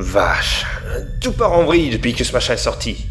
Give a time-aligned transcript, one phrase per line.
[0.00, 0.64] Vache,
[1.20, 3.06] tout part en vrille depuis que ce machin est sorti.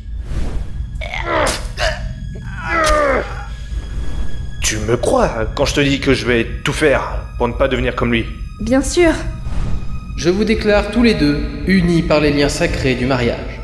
[4.64, 7.68] Tu me crois quand je te dis que je vais tout faire pour ne pas
[7.68, 8.26] devenir comme lui?
[8.62, 9.12] Bien sûr.
[10.18, 13.60] Je vous déclare tous les deux unis par les liens sacrés du mariage.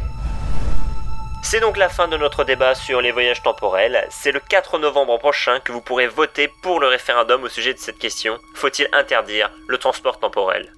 [1.41, 4.05] C'est donc la fin de notre débat sur les voyages temporels.
[4.09, 7.79] C'est le 4 novembre prochain que vous pourrez voter pour le référendum au sujet de
[7.79, 8.37] cette question.
[8.55, 10.71] Faut-il interdire le transport temporel?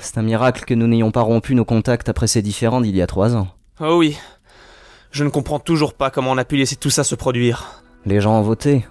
[0.00, 3.02] C'est un miracle que nous n'ayons pas rompu nos contacts après ces différends d'il y
[3.02, 3.48] a trois ans.
[3.80, 4.18] Oh oui.
[5.10, 7.82] Je ne comprends toujours pas comment on a pu laisser tout ça se produire.
[8.04, 8.84] Les gens ont voté.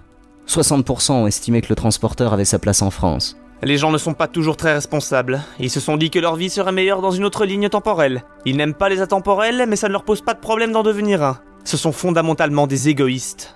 [0.48, 3.36] 60% ont estimé que le transporteur avait sa place en France.
[3.62, 5.40] Les gens ne sont pas toujours très responsables.
[5.60, 8.24] Ils se sont dit que leur vie serait meilleure dans une autre ligne temporelle.
[8.44, 11.22] Ils n'aiment pas les atemporels, mais ça ne leur pose pas de problème d'en devenir
[11.22, 11.38] un.
[11.64, 13.54] Ce sont fondamentalement des égoïstes.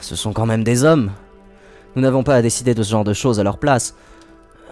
[0.00, 1.10] Ce sont quand même des hommes.
[1.94, 3.94] Nous n'avons pas à décider de ce genre de choses à leur place.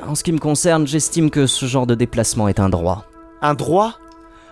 [0.07, 3.07] En ce qui me concerne, j'estime que ce genre de déplacement est un droit.
[3.41, 3.99] Un droit?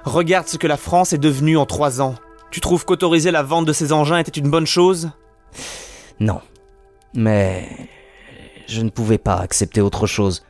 [0.04, 2.14] Regarde ce que la France est devenue en trois ans.
[2.50, 5.10] Tu trouves qu'autoriser la vente de ces engins était une bonne chose?
[6.20, 6.40] Non.
[7.14, 7.68] Mais
[8.66, 10.44] je ne pouvais pas accepter autre chose.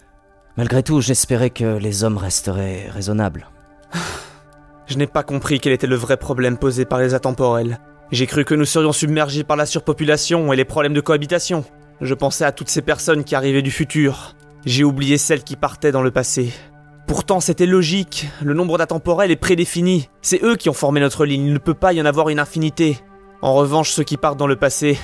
[0.56, 3.48] Malgré tout, j'espérais que les hommes resteraient raisonnables.
[4.86, 7.78] Je n'ai pas compris quel était le vrai problème posé par les atemporels.
[8.10, 11.64] J'ai cru que nous serions submergés par la surpopulation et les problèmes de cohabitation.
[12.00, 14.34] Je pensais à toutes ces personnes qui arrivaient du futur.
[14.66, 16.53] J'ai oublié celles qui partaient dans le passé.
[17.06, 18.28] Pourtant, c'était logique.
[18.42, 20.08] Le nombre d'atemporels est prédéfini.
[20.22, 21.47] C'est eux qui ont formé notre ligne.
[21.47, 22.98] Il ne peut pas y en avoir une infinité.
[23.42, 24.98] En revanche, ceux qui partent dans le passé,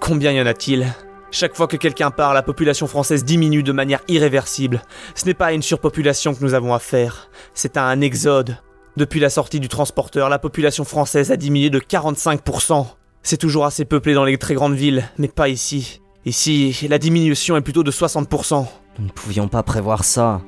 [0.00, 0.86] combien y en a-t-il?
[1.30, 4.82] Chaque fois que quelqu'un part, la population française diminue de manière irréversible.
[5.14, 8.56] Ce n'est pas à une surpopulation que nous avons affaire, c'est à un exode.
[8.96, 12.86] Depuis la sortie du transporteur, la population française a diminué de 45%.
[13.22, 16.00] C'est toujours assez peuplé dans les très grandes villes, mais pas ici.
[16.24, 18.66] Ici, la diminution est plutôt de 60%.
[18.98, 20.40] Nous ne pouvions pas prévoir ça.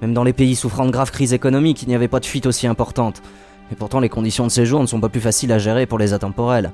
[0.00, 2.46] Même dans les pays souffrant de graves crises économiques, il n'y avait pas de fuite
[2.46, 3.20] aussi importante.
[3.72, 6.12] Et pourtant, les conditions de séjour ne sont pas plus faciles à gérer pour les
[6.12, 6.72] atemporels.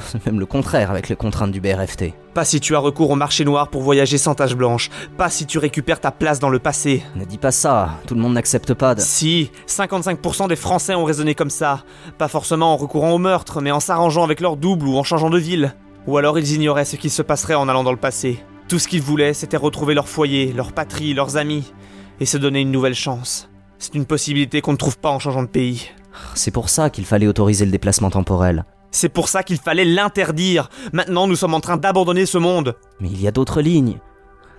[0.00, 2.12] C'est même le contraire avec les contraintes du BRFT.
[2.34, 4.90] Pas si tu as recours au marché noir pour voyager sans tache blanche.
[5.16, 7.02] Pas si tu récupères ta place dans le passé.
[7.16, 9.00] Ne dis pas ça, tout le monde n'accepte pas de...
[9.00, 11.84] Si, 55% des Français ont raisonné comme ça.
[12.18, 15.30] Pas forcément en recourant au meurtre, mais en s'arrangeant avec leur double ou en changeant
[15.30, 15.74] de ville.
[16.06, 18.42] Ou alors ils ignoraient ce qui se passerait en allant dans le passé.
[18.68, 21.72] Tout ce qu'ils voulaient, c'était retrouver leur foyer, leur patrie, leurs amis,
[22.20, 23.48] et se donner une nouvelle chance.
[23.78, 25.90] C'est une possibilité qu'on ne trouve pas en changeant de pays.
[26.34, 28.66] C'est pour ça qu'il fallait autoriser le déplacement temporel.
[28.90, 30.68] C'est pour ça qu'il fallait l'interdire.
[30.92, 32.76] Maintenant, nous sommes en train d'abandonner ce monde.
[33.00, 34.00] Mais il y a d'autres lignes.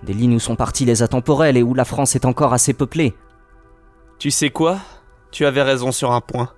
[0.02, 3.14] Des lignes où sont partis les atemporels et où la France est encore assez peuplée.
[4.18, 4.78] Tu sais quoi?
[5.30, 6.50] Tu avais raison sur un point.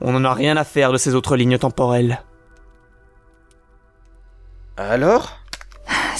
[0.00, 2.22] On n'en a rien à faire de ces autres lignes temporelles.
[4.76, 5.36] Alors?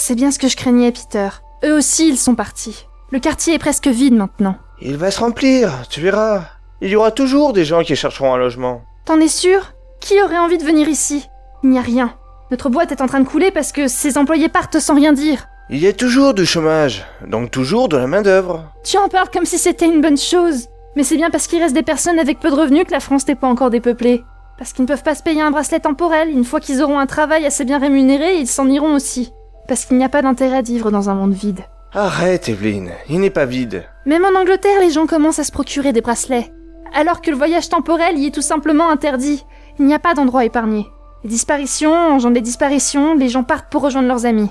[0.03, 1.29] C'est bien ce que je craignais, Peter.
[1.63, 2.87] Eux aussi, ils sont partis.
[3.11, 4.57] Le quartier est presque vide maintenant.
[4.81, 6.45] Il va se remplir, tu verras.
[6.81, 8.81] Il y aura toujours des gens qui chercheront un logement.
[9.05, 9.75] T'en es sûr?
[10.01, 11.29] Qui aurait envie de venir ici?
[11.63, 12.15] Il n'y a rien.
[12.51, 15.47] Notre boîte est en train de couler parce que ses employés partent sans rien dire.
[15.69, 18.65] Il y a toujours du chômage, donc toujours de la main-d'œuvre.
[18.83, 20.69] Tu en parles comme si c'était une bonne chose.
[20.97, 23.29] Mais c'est bien parce qu'il reste des personnes avec peu de revenus que la France
[23.29, 24.25] n'est pas encore dépeuplée.
[24.57, 26.31] Parce qu'ils ne peuvent pas se payer un bracelet temporel.
[26.31, 29.35] Une fois qu'ils auront un travail assez bien rémunéré, ils s'en iront aussi.
[29.71, 31.61] Parce qu'il n'y a pas d'intérêt à vivre dans un monde vide.
[31.93, 33.85] Arrête, Evelyne, il n'est pas vide.
[34.05, 36.53] Même en Angleterre, les gens commencent à se procurer des bracelets.
[36.93, 39.47] Alors que le voyage temporel y est tout simplement interdit.
[39.79, 40.89] Il n'y a pas d'endroit épargné.
[41.23, 44.51] Les disparitions engendrent des disparitions, les gens partent pour rejoindre leurs amis.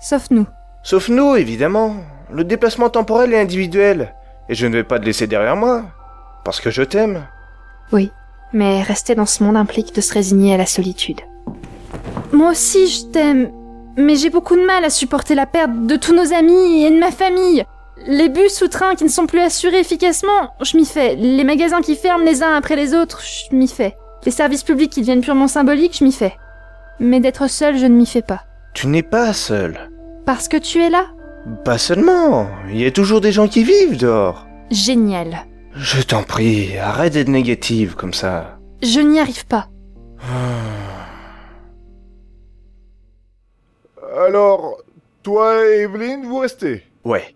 [0.00, 0.46] Sauf nous.
[0.84, 1.96] Sauf nous, évidemment.
[2.32, 4.14] Le déplacement temporel est individuel.
[4.48, 5.86] Et je ne vais pas te laisser derrière moi.
[6.44, 7.26] Parce que je t'aime.
[7.90, 8.12] Oui.
[8.52, 11.22] Mais rester dans ce monde implique de se résigner à la solitude.
[12.32, 13.50] Moi aussi, je t'aime.
[13.96, 16.98] Mais j'ai beaucoup de mal à supporter la perte de tous nos amis et de
[16.98, 17.64] ma famille.
[18.06, 21.14] Les bus ou trains qui ne sont plus assurés efficacement, je m'y fais.
[21.14, 23.94] Les magasins qui ferment les uns après les autres, je m'y fais.
[24.24, 26.34] Les services publics qui deviennent purement symboliques, je m'y fais.
[26.98, 28.42] Mais d'être seul, je ne m'y fais pas.
[28.74, 29.90] Tu n'es pas seul.
[30.26, 31.06] Parce que tu es là
[31.64, 32.48] Pas seulement.
[32.70, 34.46] Il y a toujours des gens qui vivent dehors.
[34.70, 35.46] Génial.
[35.76, 38.58] Je t'en prie, arrête d'être négative comme ça.
[38.82, 39.68] Je n'y arrive pas.
[44.26, 44.78] Alors,
[45.22, 47.34] toi et Evelyne, vous restez Ouais.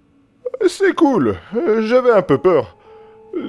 [0.66, 1.36] C'est cool.
[1.80, 2.76] J'avais un peu peur.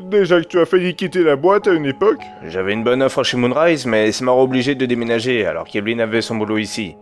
[0.04, 2.20] Déjà que tu as failli quitter la boîte à une époque.
[2.46, 6.22] J'avais une bonne offre chez Moonrise, mais ça m'a obligé de déménager alors qu'Evelyne avait
[6.22, 6.96] son boulot ici.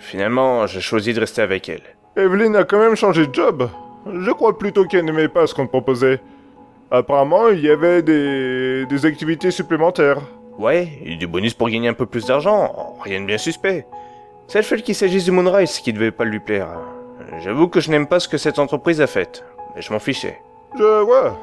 [0.00, 1.82] Finalement, j'ai choisi de rester avec elle.
[2.16, 3.68] Evelyne a quand même changé de job.
[4.12, 6.20] Je crois plutôt qu'elle n'aimait pas ce qu'on te proposait.
[6.90, 10.20] Apparemment, il y avait des, des activités supplémentaires.
[10.58, 13.86] Ouais, et du bonus pour gagner un peu plus d'argent, rien de bien suspect.
[14.48, 16.68] C'est le fait qu'il s'agisse du Moonrise qui devait pas lui plaire.
[17.40, 19.44] J'avoue que je n'aime pas ce que cette entreprise a fait,
[19.76, 20.40] mais je m'en fichais.
[20.76, 21.38] Je vois.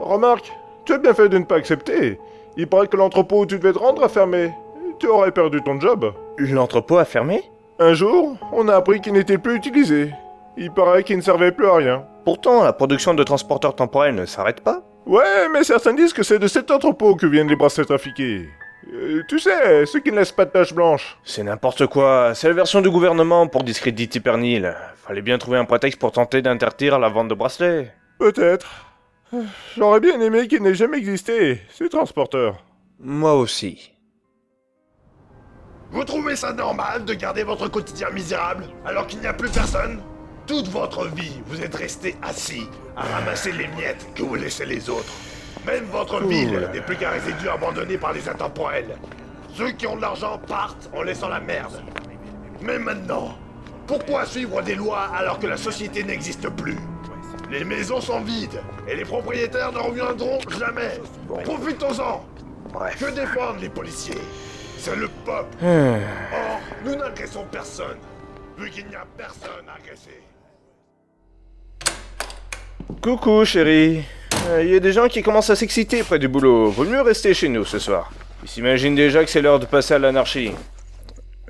[0.00, 0.50] Remarque,
[0.86, 2.18] Tu as bien fait de ne pas accepter.
[2.56, 4.52] Il paraît que l'entrepôt où tu devais te rendre a fermé.
[4.98, 6.12] Tu aurais perdu ton job.
[6.38, 7.42] L'entrepôt a fermé?
[7.78, 10.12] Un jour, on a appris qu'il n'était plus utilisé.
[10.56, 12.04] Il paraît qu'il ne servait plus à rien.
[12.24, 14.82] Pourtant, la production de transporteurs temporels ne s'arrête pas.
[15.04, 18.48] Ouais, mais certains disent que c'est de cet entrepôt que viennent les bracelets trafiqués.
[18.92, 21.18] Euh, tu sais, ceux qui ne laissent pas de taches blanches.
[21.24, 22.34] C'est n'importe quoi.
[22.34, 24.74] C'est la version du gouvernement pour discréditer Pernil.
[25.06, 27.92] Fallait bien trouver un prétexte pour tenter d'interdire la vente de bracelets.
[28.18, 28.86] Peut-être.
[29.76, 32.62] J'aurais bien aimé qu'il n'ait jamais existé, ces transporteurs.
[33.00, 33.92] Moi aussi.
[35.90, 40.00] Vous trouvez ça normal de garder votre quotidien misérable alors qu'il n'y a plus personne?
[40.46, 44.88] Toute votre vie, vous êtes resté assis à ramasser les miettes que vous laissez les
[44.88, 45.12] autres.
[45.64, 48.96] Même votre ville n'est plus qu'un résidu abandonné par les intemporels.
[49.54, 51.82] Ceux qui ont de l'argent partent en laissant la merde.
[52.60, 53.36] Mais maintenant,
[53.86, 56.76] pourquoi suivre des lois alors que la société n'existe plus?
[57.50, 61.00] Les maisons sont vides et les propriétaires ne reviendront jamais.
[61.44, 62.24] Profitons-en
[62.72, 62.98] Bref.
[62.98, 64.20] Que défendent les policiers?
[64.78, 66.00] C'est le peuple Hmm.
[66.34, 67.96] Or, nous n'agressons personne,
[68.58, 70.20] vu qu'il n'y a personne à agresser.
[73.00, 74.04] Coucou, chérie.
[74.60, 76.70] Il y a des gens qui commencent à s'exciter près du boulot.
[76.70, 78.10] Vaut mieux rester chez nous ce soir.
[78.42, 80.52] Ils s'imaginent déjà que c'est l'heure de passer à l'anarchie.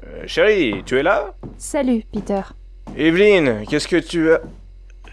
[0.04, 1.34] Euh, chérie, tu es là?
[1.58, 2.40] Salut, Peter.
[2.96, 4.40] Evelyne, qu'est-ce que tu as...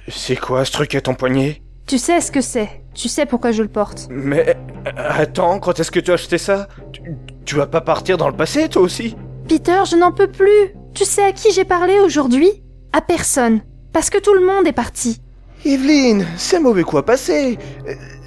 [0.07, 1.62] C'est quoi ce truc à ton poignet?
[1.88, 2.69] Tu sais ce que c'est.
[2.94, 4.07] Tu sais pourquoi je le porte.
[4.09, 4.56] Mais...
[4.88, 6.68] euh, Attends, quand est-ce que tu as acheté ça?
[6.91, 7.01] Tu,
[7.45, 9.15] tu vas pas partir dans le passé, toi aussi?
[9.47, 10.74] Peter, je n'en peux plus.
[10.94, 12.50] Tu sais à qui j'ai parlé aujourd'hui?
[12.94, 13.62] À personne.
[13.91, 15.19] Parce que tout le monde est parti.
[15.65, 17.57] Evelyne, c'est mauvais coup à passer.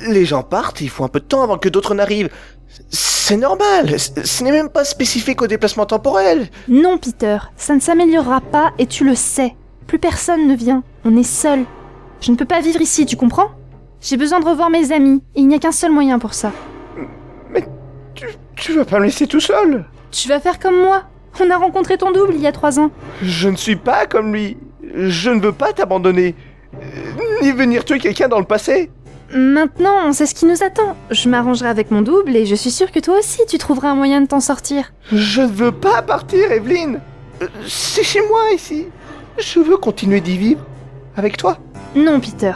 [0.08, 2.30] Les gens partent, il faut un peu de temps avant que d'autres n'arrivent.
[2.90, 6.48] C'est normal, ce n'est même pas spécifique au déplacement temporel.
[6.68, 9.54] Non, Peter, ça ne s'améliorera pas et tu le sais.
[9.86, 10.82] Plus personne ne vient.
[11.04, 11.64] On est seul.
[12.20, 13.50] Je ne peux pas vivre ici, tu comprends?
[14.00, 16.52] J'ai besoin de revoir mes amis et il n'y a qu'un seul moyen pour ça.
[18.14, 21.02] Tu, tu vas pas me laisser tout seul Tu vas faire comme moi.
[21.38, 22.90] On a rencontré ton double il y a trois ans.
[23.22, 24.56] Je ne suis pas comme lui.
[24.94, 26.34] Je ne veux pas t'abandonner.
[27.42, 28.90] Ni venir tuer quelqu'un dans le passé.
[29.34, 30.96] Maintenant, on sait ce qui nous attend.
[31.10, 33.94] Je m'arrangerai avec mon double et je suis sûre que toi aussi tu trouveras un
[33.94, 34.92] moyen de t'en sortir.
[35.12, 37.00] Je ne veux pas partir, Evelyne.
[37.42, 38.86] Euh, C'est chez moi ici.
[39.38, 40.64] Je veux continuer d'y vivre.
[41.16, 41.58] Avec toi.
[41.94, 42.52] Non, Peter.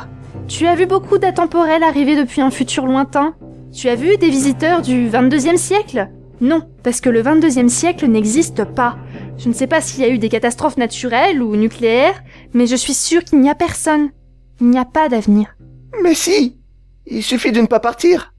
[0.49, 3.35] Tu as vu beaucoup d'atemporels arriver depuis un futur lointain
[3.75, 6.09] Tu as vu des visiteurs du 22e siècle?
[6.41, 8.97] Non, parce que le 22e siècle n'existe pas.
[9.39, 12.23] Je ne sais pas s'il y a eu des catastrophes naturelles ou nucléaires,
[12.55, 14.11] mais je suis sûre qu'il n'y a personne.
[14.61, 15.57] Il n'y a pas d'avenir.
[16.03, 16.59] Mais si.
[17.07, 18.35] Il suffit de ne pas partir.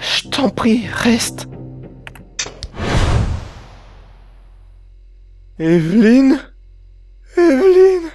[0.00, 1.48] Je t'en prie, reste.
[5.58, 6.40] Evelyne?
[7.36, 8.10] Evelyne?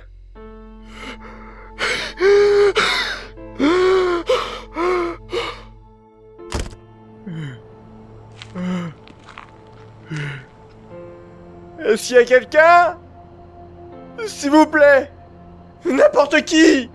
[11.86, 12.98] Est-ce qu'il y a quelqu'un?
[14.26, 15.12] S'il vous plaît
[15.86, 16.90] N'importe qui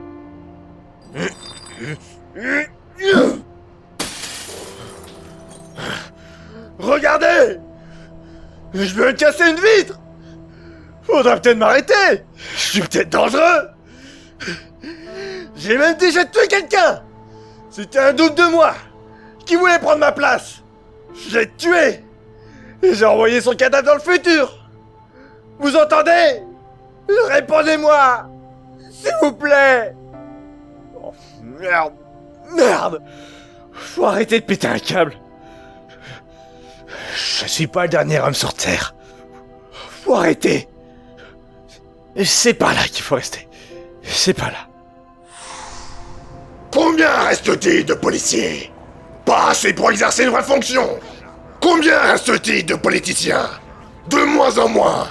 [6.79, 7.59] Regardez!
[8.75, 9.99] Je veux casser une vitre!
[11.03, 12.25] Faudra peut-être m'arrêter!
[12.55, 13.69] Je suis peut-être dangereux!
[15.56, 17.03] J'ai même déjà tué quelqu'un!
[17.70, 18.75] C'était un doute de moi!
[19.44, 20.63] Qui voulait prendre ma place!
[21.29, 22.05] Je l'ai tué!
[22.82, 24.67] Et j'ai envoyé son cadavre dans le futur!
[25.58, 26.43] Vous entendez?
[27.29, 28.29] Répondez-moi!
[28.91, 29.94] S'il vous plaît
[31.43, 31.94] Merde
[32.55, 33.03] Merde
[33.73, 35.15] Faut arrêter de péter un câble.
[37.15, 38.94] Je suis pas le dernier homme sur Terre.
[39.73, 40.69] Faut arrêter.
[42.25, 43.49] C'est par là qu'il faut rester.
[44.03, 44.69] C'est pas là.
[46.73, 48.73] Combien reste-t-il de policiers?
[49.25, 50.99] Pas assez pour exercer une vraie fonction.
[51.61, 53.49] Combien reste-t-il de politiciens?
[54.09, 55.06] De moins en moins.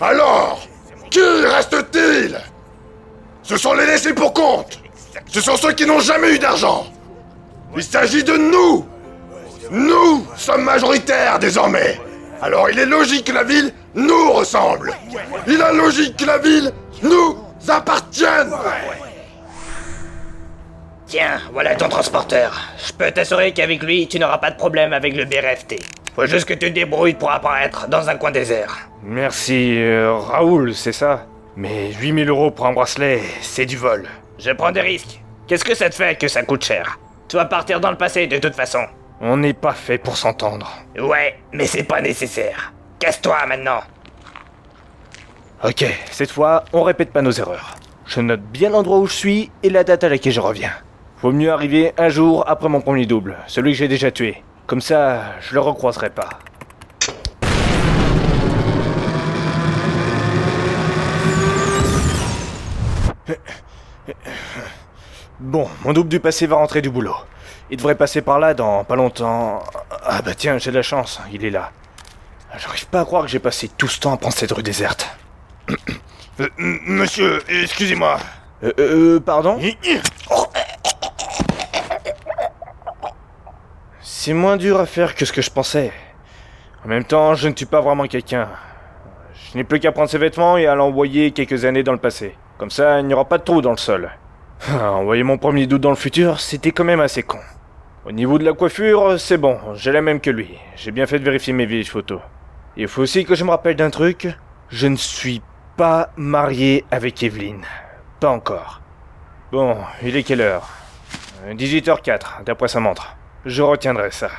[0.00, 0.66] Alors,
[1.10, 2.38] qui reste-t-il?
[3.42, 4.80] Ce sont les laissés pour compte.
[5.26, 6.86] Ce sont ceux qui n'ont jamais eu d'argent.
[7.76, 8.86] Il s'agit de nous.
[9.70, 12.00] Nous sommes majoritaires désormais.
[12.40, 14.92] Alors il est logique que la ville nous ressemble.
[15.46, 17.36] Il est logique que la ville nous
[17.68, 18.52] appartienne.
[21.06, 22.60] Tiens, voilà ton transporteur.
[22.84, 25.76] Je peux t'assurer qu'avec lui, tu n'auras pas de problème avec le BRFT.
[26.14, 28.88] Faut juste que tu te débrouilles pour apparaître dans un coin désert.
[29.02, 31.26] Merci, euh, Raoul, c'est ça?
[31.56, 34.08] Mais 8000 euros pour un bracelet, c'est du vol.
[34.38, 35.22] Je prends des risques.
[35.46, 36.98] Qu'est-ce que ça te fait que ça coûte cher?
[37.28, 38.84] Tu vas partir dans le passé de toute façon.
[39.20, 40.70] On n'est pas fait pour s'entendre.
[40.98, 42.72] Ouais, mais c'est pas nécessaire.
[42.98, 43.80] Casse-toi maintenant.
[45.64, 47.76] Ok, cette fois, on répète pas nos erreurs.
[48.04, 50.72] Je note bien l'endroit où je suis et la date à laquelle je reviens.
[51.22, 54.42] Vaut mieux arriver un jour après mon premier double, celui que j'ai déjà tué.
[54.66, 56.28] Comme ça, je le recroiserai pas.
[65.38, 67.14] Bon, mon double du passé va rentrer du boulot.
[67.70, 69.62] Il devrait passer par là dans pas longtemps.
[70.04, 71.72] Ah bah tiens, j'ai de la chance, il est là.
[72.56, 75.16] J'arrive pas à croire que j'ai passé tout ce temps à prendre cette rue déserte.
[76.38, 78.18] Euh, monsieur, excusez-moi.
[78.62, 79.58] Euh, euh, pardon?
[84.02, 85.94] C'est moins dur à faire que ce que je pensais.
[86.84, 88.50] En même temps, je ne tue pas vraiment quelqu'un.
[89.50, 92.36] Je n'ai plus qu'à prendre ses vêtements et à l'envoyer quelques années dans le passé.
[92.58, 94.10] Comme ça, il n'y aura pas de trou dans le sol.
[94.68, 97.38] Ah, Envoyer mon premier doute dans le futur, c'était quand même assez con.
[98.04, 100.56] Au niveau de la coiffure, c'est bon, j'ai la même que lui.
[100.76, 102.20] J'ai bien fait de vérifier mes vieilles photos.
[102.76, 104.28] Il faut aussi que je me rappelle d'un truc.
[104.68, 105.42] Je ne suis
[105.76, 107.64] pas marié avec Evelyne.
[108.20, 108.80] Pas encore.
[109.52, 110.68] Bon, il est quelle heure?
[111.44, 113.16] Euh, 18h04, d'après sa montre.
[113.44, 114.30] Je retiendrai ça.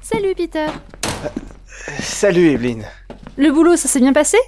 [0.00, 0.66] Salut Peter.
[2.00, 2.84] Salut Evelyne.
[3.36, 4.38] Le boulot, ça s'est bien passé?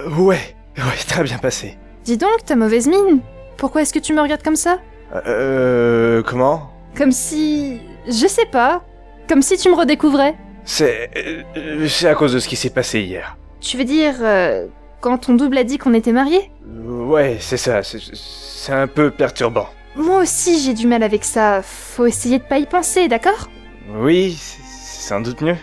[0.00, 1.76] Euh, Ouais, ouais, très bien passé.
[2.04, 3.20] Dis donc, t'as mauvaise mine.
[3.56, 4.78] Pourquoi est-ce que tu me regardes comme ça?
[5.26, 6.70] Euh, comment?
[6.96, 7.80] Comme si...
[8.06, 8.82] Je sais pas.
[9.28, 10.34] Comme si tu me redécouvrais.
[10.64, 11.10] C'est...
[11.56, 13.36] euh, c'est à cause de ce qui s'est passé hier.
[13.60, 14.14] Tu veux dire...
[14.20, 14.66] euh,
[15.00, 16.50] quand ton double a dit qu'on était mariés?
[16.66, 19.68] Euh, Ouais, c'est ça, c'est- un peu perturbant.
[19.96, 21.60] Moi aussi j'ai du mal avec ça.
[21.62, 23.50] Faut essayer de pas y penser, d'accord?
[23.96, 25.56] Oui, c'est sans doute mieux.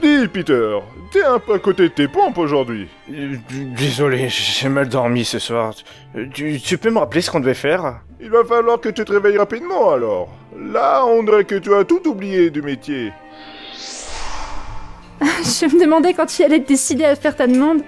[0.00, 0.78] Dis, Peter,
[1.10, 2.88] t'es un peu à côté de tes pompes aujourd'hui.
[3.12, 3.36] Euh,
[3.76, 5.74] Désolé, j'ai mal dormi ce soir.
[6.32, 8.00] Tu, tu peux me rappeler ce qu'on devait faire?
[8.20, 10.28] Il va falloir que tu te réveilles rapidement alors.
[10.58, 13.12] Là, on dirait que tu as tout oublié du métier.
[15.20, 17.82] Je me demandais quand tu allais te décider à faire ta demande.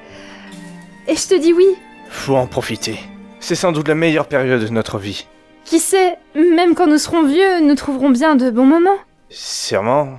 [1.09, 1.67] Et je te dis oui.
[2.09, 2.99] Faut en profiter.
[3.39, 5.27] C'est sans doute la meilleure période de notre vie.
[5.65, 8.99] Qui sait, même quand nous serons vieux, nous trouverons bien de bons moments.
[9.29, 10.19] Sûrement.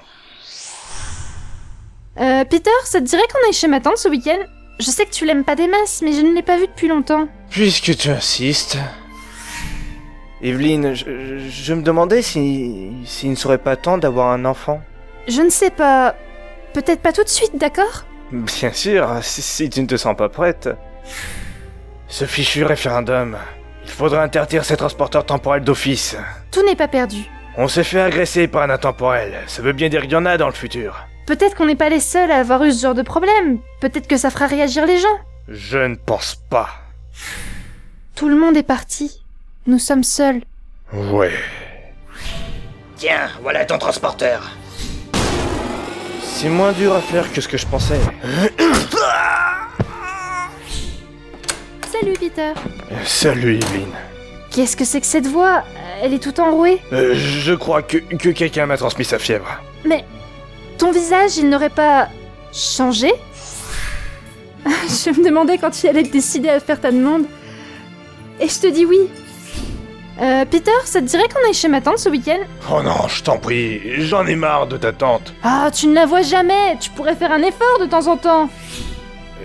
[2.20, 4.40] Euh, Peter, ça te dirait qu'on aille chez ma tante ce week-end?
[4.80, 6.88] Je sais que tu l'aimes pas des masses, mais je ne l'ai pas vue depuis
[6.88, 7.28] longtemps.
[7.50, 8.78] Puisque tu insistes.
[10.42, 14.82] Evelyne, je, je- je me demandais si, s'il ne serait pas temps d'avoir un enfant.
[15.28, 16.16] Je ne sais pas.
[16.74, 18.06] Peut-être pas tout de suite, d'accord?
[18.32, 20.70] Bien sûr, si, si tu ne te sens pas prête.
[22.08, 23.36] Ce fichu référendum.
[23.84, 26.16] Il faudrait interdire ces transporteurs temporels d'office.
[26.52, 27.24] Tout n'est pas perdu.
[27.58, 29.34] On s'est fait agresser par un intemporel.
[29.48, 31.07] Ça veut bien dire qu'il y en a dans le futur.
[31.28, 33.60] Peut-être qu'on n'est pas les seuls à avoir eu ce genre de problème.
[33.82, 35.20] Peut-être que ça fera réagir les gens.
[35.50, 36.70] Je ne pense pas.
[38.16, 39.26] Tout le monde est parti.
[39.66, 40.42] Nous sommes seuls.
[40.94, 41.34] Ouais.
[42.96, 44.52] Tiens, voilà ton transporteur.
[46.22, 48.00] C'est moins dur à faire que ce que je pensais.
[51.92, 52.54] Salut Peter.
[52.90, 53.92] Euh, Salut Evelyne.
[54.50, 55.66] Qu'est-ce que c'est que cette voix?
[56.02, 56.82] Elle est toute enrouée?
[56.94, 59.62] Euh, je crois que, que quelqu'un m'a transmis sa fièvre.
[59.84, 60.06] Mais
[60.78, 62.10] ton visage, il n'aurait pas
[62.54, 63.12] changé
[64.66, 67.26] Je me demandais quand tu allais te décider à faire ta demande.
[68.40, 69.00] Et je te dis oui.
[70.20, 72.40] Euh, Peter, ça te dirait qu'on aille chez ma tante ce week-end?
[72.72, 75.34] Oh non, je t'en prie, j'en ai marre de ta tante.
[75.44, 78.50] Ah, tu ne la vois jamais Tu pourrais faire un effort de temps en temps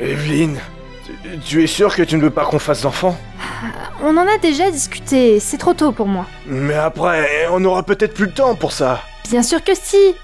[0.00, 0.58] Evelyne,
[1.04, 3.16] tu, tu es sûr que tu ne veux pas qu'on fasse d'enfants
[4.02, 6.24] On en a déjà discuté, c'est trop tôt pour moi.
[6.46, 9.02] Mais après, on aura peut-être plus le temps pour ça.
[9.30, 10.14] Bien sûr que si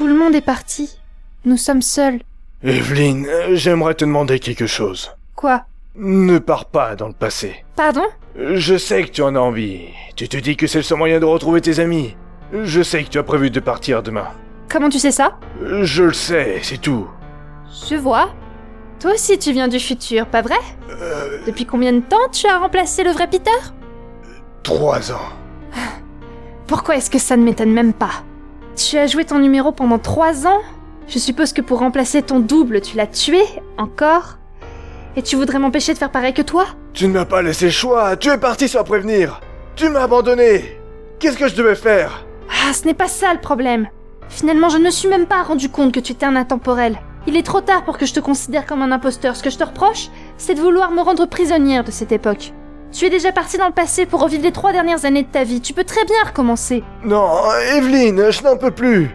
[0.00, 0.98] Tout le monde est parti.
[1.44, 2.20] Nous sommes seuls.
[2.62, 5.10] Evelyne, euh, j'aimerais te demander quelque chose.
[5.36, 5.66] Quoi?
[5.94, 7.66] Ne pars pas dans le passé.
[7.76, 8.04] Pardon?
[8.34, 9.88] Je sais que tu en as envie.
[10.16, 12.16] Tu te dis que c'est le seul moyen de retrouver tes amis.
[12.50, 14.28] Je sais que tu as prévu de partir demain.
[14.70, 15.38] Comment tu sais ça?
[15.82, 17.06] Je le sais, c'est tout.
[17.90, 18.30] Je vois.
[19.00, 20.56] Toi aussi tu viens du futur, pas vrai?
[21.46, 23.50] Depuis combien de temps tu as remplacé le vrai Peter?
[24.62, 25.28] Trois ans.
[26.66, 28.24] Pourquoi est-ce que ça ne m'étonne même pas?
[28.76, 30.60] Tu as joué ton numéro pendant trois ans
[31.06, 33.42] Je suppose que pour remplacer ton double, tu l'as tué,
[33.76, 34.38] encore
[35.16, 36.66] Et tu voudrais m'empêcher de faire pareil que toi?
[36.92, 39.40] Tu ne m'as pas laissé le choix, tu es parti sans prévenir.
[39.76, 40.78] Tu m'as abandonné.
[41.18, 42.24] Qu'est-ce que je devais faire?
[42.48, 43.88] Ah, ce n'est pas ça le problème.
[44.28, 46.98] Finalement, je ne me suis même pas rendu compte que tu étais un intemporel.
[47.26, 49.36] Il est trop tard pour que je te considère comme un imposteur.
[49.36, 50.08] Ce que je te reproche,
[50.38, 52.52] c'est de vouloir me rendre prisonnière de cette époque.
[52.92, 55.44] Tu es déjà parti dans le passé pour revivre les trois dernières années de ta
[55.44, 55.60] vie.
[55.60, 56.82] Tu peux très bien recommencer.
[57.04, 57.28] Non,
[57.76, 59.10] Evelyne, je n'en peux plus.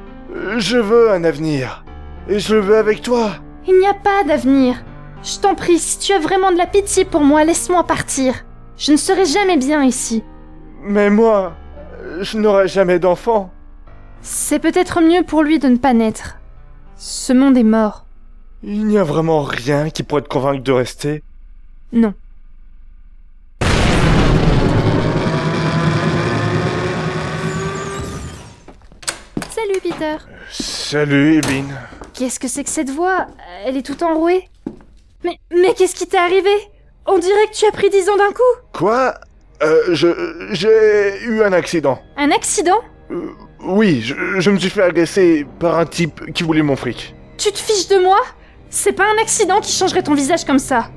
[0.57, 1.83] Je veux un avenir.
[2.29, 3.31] Et je le veux avec toi.
[3.67, 4.75] Il n'y a pas d'avenir.
[5.23, 8.45] Je t'en prie, si tu as vraiment de la pitié pour moi, laisse-moi partir.
[8.77, 10.23] Je ne serai jamais bien ici.
[10.81, 11.53] Mais moi,
[12.21, 13.51] je n'aurai jamais d'enfant.
[14.21, 16.37] C'est peut-être mieux pour lui de ne pas naître.
[16.95, 18.05] Ce monde est mort.
[18.63, 21.23] Il n'y a vraiment rien qui pourrait te convaincre de rester.
[21.91, 22.13] Non.
[29.65, 30.17] Salut Peter.
[30.51, 31.65] Salut, Evelyn.
[32.13, 33.25] Qu'est-ce que c'est que cette voix?
[33.65, 34.47] Elle est toute enrouée.
[35.23, 36.51] Mais, mais qu'est-ce qui t'est arrivé?
[37.07, 38.61] On dirait que tu as pris 10 ans d'un coup.
[38.73, 39.15] Quoi?
[39.63, 40.07] Euh, je...
[40.51, 41.99] J'ai eu un accident.
[42.15, 42.79] Un accident?
[43.09, 43.31] Euh,
[43.63, 47.15] oui, je, je me suis fait agresser par un type qui voulait mon fric.
[47.37, 48.19] Tu te fiches de moi?
[48.69, 50.91] C'est pas un accident qui changerait ton visage comme ça.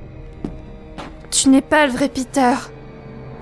[1.31, 2.53] Tu n'es pas le vrai Peter.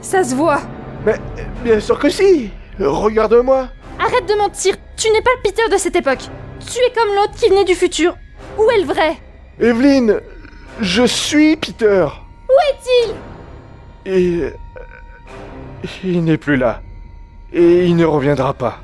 [0.02, 0.60] Ça se voit.
[1.04, 1.16] Mais
[1.64, 5.96] bien sûr que si Regarde-moi Arrête de mentir, tu n'es pas le Peter de cette
[5.96, 6.20] époque.
[6.60, 8.16] Tu es comme l'autre qui venait du futur.
[8.58, 9.16] Où est le vrai?
[9.60, 10.20] Evelyn
[10.80, 12.06] Je suis Peter.
[12.48, 13.14] Où est-il?
[14.12, 14.42] Et...
[14.44, 14.50] euh,
[16.04, 16.82] Il n'est plus là.
[17.52, 18.80] Et il ne reviendra pas.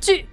[0.00, 0.24] Tu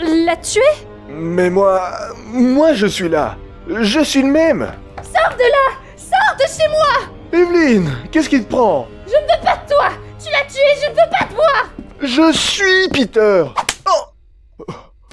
[0.00, 0.60] l'as tué?
[1.08, 1.90] Mais moi...
[2.26, 3.36] Moi je suis là.
[3.68, 4.72] Je suis le même.
[5.02, 5.76] Sors de là!
[5.96, 7.08] Sors de chez moi!
[7.32, 8.86] Evelyn Qu'est-ce qui te prend?
[9.06, 9.88] Je ne veux pas de toi!
[10.22, 13.44] Tu l'as tué, je ne veux pas te voir Je suis Peter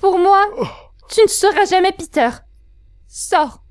[0.03, 0.43] Pour moi,
[1.09, 2.27] tu ne seras jamais Peter.
[3.07, 3.63] Sors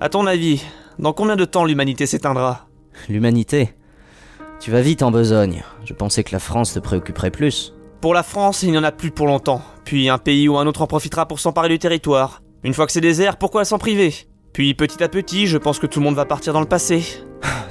[0.00, 0.64] À ton avis,
[0.98, 2.66] dans combien de temps l'humanité s'éteindra?
[3.08, 3.76] L'humanité?
[4.58, 5.62] Tu vas vite en besogne.
[5.84, 7.74] Je pensais que la France te préoccuperait plus.
[8.00, 9.62] Pour la France, il n'y en a plus pour longtemps.
[9.84, 12.42] Puis un pays ou un autre en profitera pour s'emparer du territoire.
[12.64, 14.12] Une fois que c'est désert, pourquoi s'en priver?
[14.56, 17.04] Puis petit à petit, je pense que tout le monde va partir dans le passé.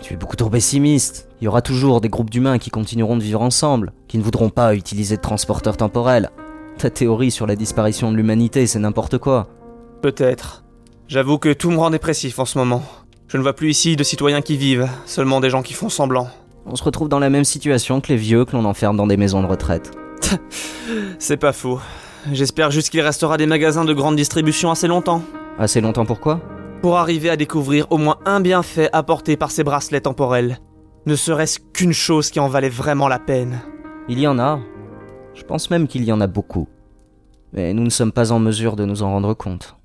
[0.03, 1.27] Tu es beaucoup trop pessimiste.
[1.41, 4.51] Il y aura toujours des groupes d'humains qui continueront de vivre ensemble, qui ne voudront
[4.51, 6.29] pas utiliser de transporteurs temporels.
[6.77, 9.47] Ta théorie sur la disparition de l'humanité, c'est n'importe quoi.
[10.03, 10.63] Peut-être.
[11.07, 12.83] J'avoue que tout me rend dépressif en ce moment.
[13.29, 16.27] Je ne vois plus ici de citoyens qui vivent, seulement des gens qui font semblant.
[16.67, 19.17] On se retrouve dans la même situation que les vieux que l'on enferme dans des
[19.17, 19.89] maisons de retraite.
[21.17, 21.79] C'est pas faux.
[22.31, 25.23] J'espère juste qu'il restera des magasins de grande distribution assez longtemps.
[25.57, 26.41] Assez longtemps pourquoi
[26.85, 30.59] Pour arriver à découvrir au moins un bienfait apporté par ces bracelets temporels.
[31.07, 33.59] Ne serait-ce qu'une chose qui en valait vraiment la peine.
[34.07, 34.59] Il y en a.
[35.33, 36.67] Je pense même qu'il y en a beaucoup.
[37.53, 39.77] Mais nous ne sommes pas en mesure de nous en rendre compte.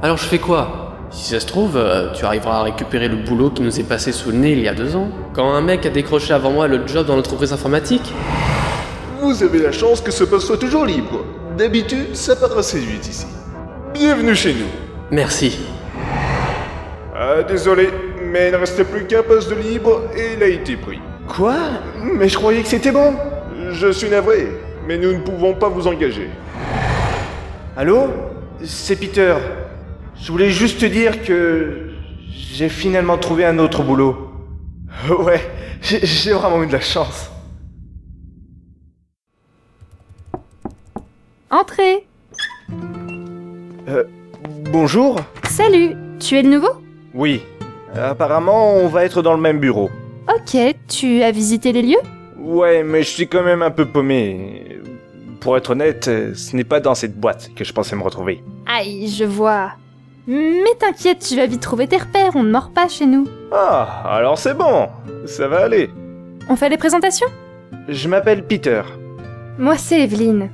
[0.00, 0.94] Alors je fais quoi?
[1.10, 4.12] Si ça se trouve, euh, tu arriveras à récupérer le boulot qui nous est passé
[4.12, 5.08] sous le nez il y a deux ans.
[5.32, 8.14] Quand un mec a décroché avant moi le job dans l'entreprise informatique
[9.20, 11.24] Vous avez la chance que ce poste soit toujours libre.
[11.58, 13.26] D'habitude, ça part assez vite ici.
[14.00, 14.70] Bienvenue chez nous.
[15.10, 15.58] Merci.
[17.14, 17.90] Ah, désolé,
[18.24, 20.98] mais il ne restait plus qu'un poste de libre et il a été pris.
[21.28, 21.58] Quoi?
[22.02, 23.14] Mais je croyais que c'était bon.
[23.72, 24.48] Je suis navré,
[24.86, 26.30] mais nous ne pouvons pas vous engager.
[27.76, 28.08] Allô?
[28.64, 29.34] C'est Peter.
[30.18, 31.90] Je voulais juste te dire que
[32.30, 34.30] j'ai finalement trouvé un autre boulot.
[35.10, 35.42] Ouais,
[35.82, 37.30] j'ai j'ai vraiment eu de la chance.
[41.50, 42.06] Entrez
[44.72, 46.70] Bonjour Salut Tu es le nouveau?
[47.14, 47.42] Oui.
[47.94, 49.90] Apparemment, on va être dans le même bureau.
[50.28, 50.56] Ok,
[50.88, 52.00] tu as visité les lieux?
[52.38, 54.78] Ouais, mais je suis quand même un peu paumé.
[55.40, 58.42] Pour être honnête, ce n'est pas dans cette boîte que je pensais me retrouver.
[58.66, 59.72] Aïe, je vois.
[60.26, 63.26] Mais t'inquiète, tu vas vite trouver tes repères, on ne mord pas chez nous.
[63.50, 64.88] Ah, alors c'est bon.
[65.26, 65.90] Ça va aller.
[66.48, 67.26] On fait les présentations?
[67.88, 68.82] Je m'appelle Peter.
[69.58, 70.50] Moi c'est Evelyne.